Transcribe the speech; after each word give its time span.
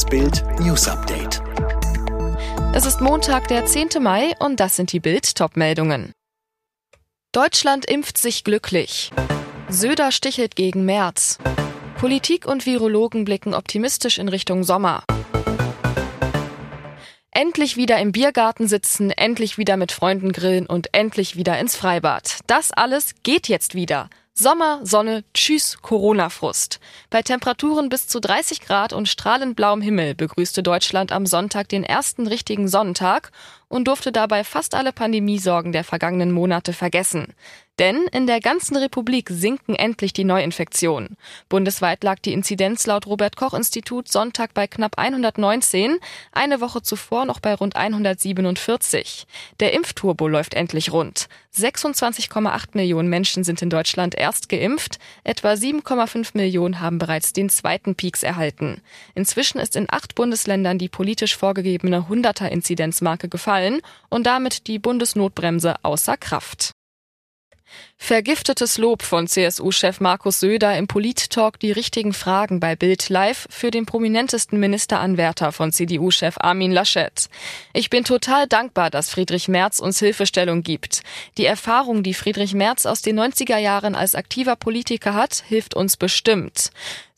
Das 0.00 0.08
Bild 0.08 0.42
News 0.60 0.88
Update. 0.88 1.42
Es 2.74 2.86
ist 2.86 3.02
Montag, 3.02 3.48
der 3.48 3.66
10. 3.66 4.02
Mai 4.02 4.32
und 4.38 4.58
das 4.58 4.74
sind 4.74 4.92
die 4.92 4.98
Bild 4.98 5.34
Topmeldungen. 5.34 6.12
Deutschland 7.32 7.84
impft 7.84 8.16
sich 8.16 8.42
glücklich. 8.42 9.10
Söder 9.68 10.10
stichelt 10.10 10.56
gegen 10.56 10.86
März. 10.86 11.36
Politik 11.98 12.46
und 12.46 12.64
Virologen 12.64 13.26
blicken 13.26 13.52
optimistisch 13.52 14.16
in 14.16 14.28
Richtung 14.28 14.64
Sommer. 14.64 15.04
Endlich 17.40 17.78
wieder 17.78 17.98
im 17.98 18.12
Biergarten 18.12 18.68
sitzen, 18.68 19.10
endlich 19.10 19.56
wieder 19.56 19.78
mit 19.78 19.92
Freunden 19.92 20.30
grillen 20.30 20.66
und 20.66 20.92
endlich 20.92 21.36
wieder 21.36 21.58
ins 21.58 21.74
Freibad. 21.74 22.40
Das 22.46 22.70
alles 22.70 23.14
geht 23.22 23.48
jetzt 23.48 23.74
wieder. 23.74 24.10
Sommer, 24.34 24.80
Sonne, 24.82 25.24
tschüss, 25.32 25.78
Corona-Frust. 25.80 26.80
Bei 27.08 27.22
Temperaturen 27.22 27.88
bis 27.88 28.06
zu 28.08 28.20
30 28.20 28.60
Grad 28.60 28.92
und 28.92 29.08
strahlend 29.08 29.56
blauem 29.56 29.80
Himmel 29.80 30.14
begrüßte 30.14 30.62
Deutschland 30.62 31.12
am 31.12 31.24
Sonntag 31.24 31.70
den 31.70 31.82
ersten 31.82 32.26
richtigen 32.26 32.68
Sonnentag 32.68 33.32
und 33.68 33.88
durfte 33.88 34.12
dabei 34.12 34.44
fast 34.44 34.74
alle 34.74 34.92
Pandemiesorgen 34.92 35.72
der 35.72 35.84
vergangenen 35.84 36.32
Monate 36.32 36.74
vergessen. 36.74 37.32
Denn 37.80 38.06
in 38.12 38.26
der 38.26 38.40
ganzen 38.40 38.76
Republik 38.76 39.30
sinken 39.30 39.74
endlich 39.74 40.12
die 40.12 40.24
Neuinfektionen. 40.24 41.16
Bundesweit 41.48 42.04
lag 42.04 42.18
die 42.18 42.34
Inzidenz 42.34 42.86
laut 42.86 43.06
Robert 43.06 43.36
Koch 43.36 43.54
Institut 43.54 44.06
Sonntag 44.06 44.52
bei 44.52 44.66
knapp 44.66 44.98
119, 44.98 45.96
eine 46.30 46.60
Woche 46.60 46.82
zuvor 46.82 47.24
noch 47.24 47.40
bei 47.40 47.54
rund 47.54 47.76
147. 47.76 49.26
Der 49.60 49.72
Impfturbo 49.72 50.28
läuft 50.28 50.52
endlich 50.52 50.92
rund. 50.92 51.28
26,8 51.56 52.66
Millionen 52.74 53.08
Menschen 53.08 53.44
sind 53.44 53.62
in 53.62 53.70
Deutschland 53.70 54.14
erst 54.14 54.50
geimpft, 54.50 54.98
etwa 55.24 55.52
7,5 55.52 56.32
Millionen 56.34 56.80
haben 56.80 56.98
bereits 56.98 57.32
den 57.32 57.48
zweiten 57.48 57.94
Peaks 57.94 58.22
erhalten. 58.22 58.82
Inzwischen 59.14 59.58
ist 59.58 59.74
in 59.74 59.86
acht 59.90 60.14
Bundesländern 60.14 60.76
die 60.76 60.90
politisch 60.90 61.34
vorgegebene 61.34 62.08
100er-Inzidenzmarke 62.10 63.28
gefallen 63.28 63.80
und 64.10 64.26
damit 64.26 64.66
die 64.66 64.78
Bundesnotbremse 64.78 65.76
außer 65.82 66.18
Kraft. 66.18 66.74
Vergiftetes 67.96 68.78
Lob 68.78 69.02
von 69.02 69.28
CSU-Chef 69.28 70.00
Markus 70.00 70.40
Söder 70.40 70.76
im 70.76 70.86
Polit-Talk 70.86 71.60
Die 71.60 71.70
richtigen 71.70 72.12
Fragen 72.12 72.58
bei 72.58 72.74
Bild 72.74 73.08
Live 73.08 73.46
für 73.50 73.70
den 73.70 73.86
prominentesten 73.86 74.58
Ministeranwärter 74.58 75.52
von 75.52 75.70
CDU-Chef 75.70 76.36
Armin 76.38 76.72
Laschet. 76.72 77.28
Ich 77.72 77.90
bin 77.90 78.04
total 78.04 78.46
dankbar, 78.46 78.90
dass 78.90 79.10
Friedrich 79.10 79.48
Merz 79.48 79.78
uns 79.80 79.98
Hilfestellung 79.98 80.62
gibt. 80.62 81.02
Die 81.36 81.44
Erfahrung, 81.44 82.02
die 82.02 82.14
Friedrich 82.14 82.54
Merz 82.54 82.86
aus 82.86 83.02
den 83.02 83.20
90er 83.20 83.58
Jahren 83.58 83.94
als 83.94 84.14
aktiver 84.14 84.56
Politiker 84.56 85.14
hat, 85.14 85.44
hilft 85.46 85.74
uns 85.74 85.96
bestimmt. 85.96 86.70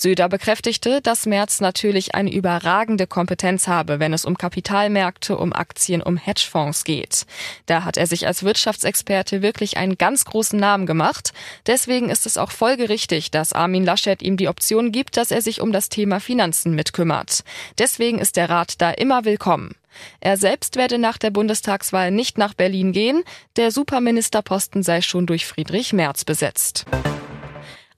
Söder 0.00 0.30
bekräftigte, 0.30 1.02
dass 1.02 1.26
Merz 1.26 1.60
natürlich 1.60 2.14
eine 2.14 2.32
überragende 2.32 3.06
Kompetenz 3.06 3.68
habe, 3.68 4.00
wenn 4.00 4.14
es 4.14 4.24
um 4.24 4.38
Kapitalmärkte, 4.38 5.36
um 5.36 5.52
Aktien, 5.52 6.00
um 6.00 6.16
Hedgefonds 6.16 6.84
geht. 6.84 7.26
Da 7.66 7.84
hat 7.84 7.98
er 7.98 8.06
sich 8.06 8.26
als 8.26 8.42
Wirtschaftsexperte 8.42 9.42
wirklich 9.42 9.76
einen 9.76 9.98
ganz 9.98 10.24
großen 10.24 10.58
Namen 10.58 10.86
gemacht. 10.86 11.34
Deswegen 11.66 12.08
ist 12.08 12.24
es 12.24 12.38
auch 12.38 12.50
folgerichtig, 12.50 13.30
dass 13.30 13.52
Armin 13.52 13.84
Laschet 13.84 14.22
ihm 14.22 14.38
die 14.38 14.48
Option 14.48 14.90
gibt, 14.90 15.18
dass 15.18 15.30
er 15.30 15.42
sich 15.42 15.60
um 15.60 15.70
das 15.70 15.90
Thema 15.90 16.18
Finanzen 16.18 16.74
mitkümmert. 16.74 17.44
Deswegen 17.78 18.20
ist 18.20 18.36
der 18.36 18.48
Rat 18.48 18.80
da 18.80 18.92
immer 18.92 19.26
willkommen. 19.26 19.74
Er 20.20 20.38
selbst 20.38 20.76
werde 20.76 20.96
nach 20.96 21.18
der 21.18 21.30
Bundestagswahl 21.30 22.10
nicht 22.10 22.38
nach 22.38 22.54
Berlin 22.54 22.92
gehen, 22.92 23.22
der 23.56 23.70
Superministerposten 23.70 24.82
sei 24.82 25.02
schon 25.02 25.26
durch 25.26 25.44
Friedrich 25.44 25.92
Merz 25.92 26.24
besetzt. 26.24 26.86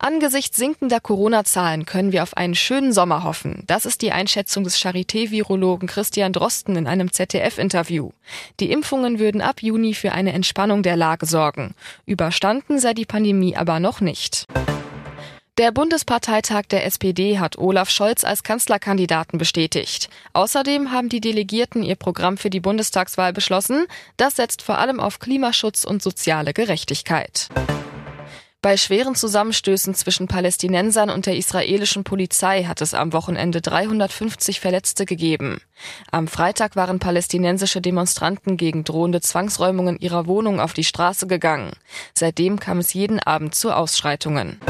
Angesichts 0.05 0.57
sinkender 0.57 0.99
Corona-Zahlen 0.99 1.87
können 1.87 2.11
wir 2.11 2.25
auf 2.25 2.37
einen 2.37 2.57
schönen 2.57 2.93
Sommer 2.93 3.23
hoffen. 3.23 3.63
Das 3.69 3.87
ist 3.87 4.03
die 4.03 4.11
Einschätzung 4.11 4.65
des 4.65 4.77
Charité-Virologen 4.77 5.87
Christian 5.87 6.33
Drosten 6.33 6.75
in 6.75 6.89
einem 6.89 7.13
ZDF-Interview. 7.13 8.11
Die 8.59 8.73
Impfungen 8.73 9.21
würden 9.21 9.41
ab 9.41 9.63
Juni 9.63 9.95
für 9.95 10.11
eine 10.11 10.33
Entspannung 10.33 10.83
der 10.83 10.97
Lage 10.97 11.27
sorgen. 11.27 11.77
Überstanden 12.05 12.81
sei 12.81 12.95
die 12.95 13.07
Pandemie 13.07 13.57
aber 13.57 13.79
noch 13.79 14.01
nicht. 14.01 14.49
Der 15.57 15.71
Bundesparteitag 15.71 16.63
der 16.63 16.85
SPD 16.85 17.39
hat 17.39 17.57
Olaf 17.57 17.89
Scholz 17.89 18.25
als 18.25 18.43
Kanzlerkandidaten 18.43 19.39
bestätigt. 19.39 20.09
Außerdem 20.33 20.91
haben 20.91 21.11
die 21.11 21.21
Delegierten 21.21 21.85
ihr 21.85 21.95
Programm 21.95 22.39
für 22.39 22.51
die 22.51 22.59
Bundestagswahl 22.59 23.33
beschlossen. 23.33 23.87
Das 24.17 24.35
setzt 24.35 24.63
vor 24.63 24.79
allem 24.79 24.99
auf 24.99 25.21
Klimaschutz 25.21 25.85
und 25.85 26.03
soziale 26.03 26.55
Gerechtigkeit. 26.55 27.51
Bei 28.63 28.77
schweren 28.77 29.17
Zusammenstößen 29.17 29.93
zwischen 29.97 30.29
Palästinensern 30.29 31.11
und 31.11 31.27
der 31.27 31.37
israelischen 31.37 32.05
Polizei 32.05 32.63
hat 32.63 32.81
es 32.81 32.95
am 32.95 33.13
Wochenende 33.13 33.61
350 33.61 34.61
Verletzte 34.61 35.05
gegeben. 35.05 35.61
Am 36.13 36.29
Freitag 36.29 36.77
waren 36.77 37.01
palästinensische 37.01 37.81
Demonstranten 37.81 38.57
gegen 38.57 38.85
drohende 38.85 39.21
Zwangsräumungen 39.21 39.99
ihrer 39.99 40.29
Wohnung 40.29 40.61
auf 40.61 40.75
die 40.75 40.85
Straße 40.85 41.27
gegangen. 41.27 41.73
Seitdem 42.15 42.61
kam 42.61 42.79
es 42.79 42.95
jeden 42.95 43.19
Abend 43.19 43.57
zu 43.57 43.73
Ausschreitungen. 43.73 44.61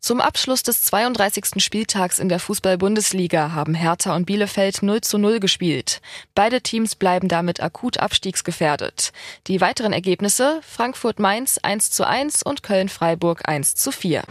Zum 0.00 0.20
Abschluss 0.20 0.62
des 0.62 0.84
32. 0.84 1.62
Spieltags 1.62 2.20
in 2.20 2.28
der 2.28 2.38
Fußball-Bundesliga 2.38 3.52
haben 3.52 3.74
Hertha 3.74 4.14
und 4.14 4.26
Bielefeld 4.26 4.82
0 4.82 5.00
zu 5.00 5.18
0 5.18 5.40
gespielt. 5.40 6.00
Beide 6.36 6.62
Teams 6.62 6.94
bleiben 6.94 7.26
damit 7.26 7.60
akut 7.60 7.98
abstiegsgefährdet. 7.98 9.12
Die 9.48 9.60
weiteren 9.60 9.92
Ergebnisse 9.92 10.60
Frankfurt-Mainz 10.62 11.58
1 11.58 11.90
zu 11.90 12.06
1 12.06 12.44
und 12.44 12.62
Köln-Freiburg 12.62 13.48
1 13.48 13.74
zu 13.74 13.90
4. 13.90 14.22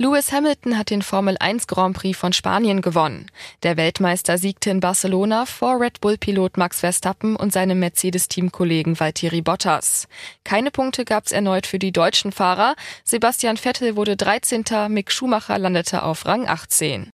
Lewis 0.00 0.32
Hamilton 0.32 0.78
hat 0.78 0.88
den 0.88 1.02
Formel 1.02 1.36
1 1.38 1.66
Grand 1.66 1.94
Prix 1.94 2.18
von 2.18 2.32
Spanien 2.32 2.80
gewonnen. 2.80 3.26
Der 3.62 3.76
Weltmeister 3.76 4.38
siegte 4.38 4.70
in 4.70 4.80
Barcelona 4.80 5.44
vor 5.44 5.78
Red 5.78 6.00
Bull-Pilot 6.00 6.56
Max 6.56 6.80
Verstappen 6.80 7.36
und 7.36 7.52
seinem 7.52 7.80
Mercedes-Teamkollegen 7.80 8.98
Valtteri 8.98 9.42
Bottas. 9.42 10.08
Keine 10.42 10.70
Punkte 10.70 11.04
gab 11.04 11.26
es 11.26 11.32
erneut 11.32 11.66
für 11.66 11.78
die 11.78 11.92
deutschen 11.92 12.32
Fahrer. 12.32 12.76
Sebastian 13.04 13.58
Vettel 13.58 13.94
wurde 13.94 14.16
13. 14.16 14.64
Mick 14.88 15.12
Schumacher 15.12 15.58
landete 15.58 16.02
auf 16.02 16.24
Rang 16.24 16.48
18. 16.48 17.10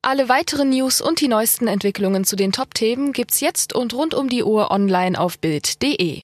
Alle 0.00 0.30
weiteren 0.30 0.70
News 0.70 1.02
und 1.02 1.20
die 1.20 1.28
neuesten 1.28 1.66
Entwicklungen 1.66 2.24
zu 2.24 2.36
den 2.36 2.52
Top-Themen 2.52 3.12
gibt's 3.12 3.40
jetzt 3.40 3.74
und 3.74 3.92
rund 3.92 4.14
um 4.14 4.30
die 4.30 4.44
Uhr 4.44 4.70
online 4.70 5.20
auf 5.20 5.38
Bild.de. 5.40 6.22